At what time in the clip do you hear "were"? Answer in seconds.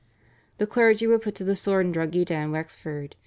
1.05-1.19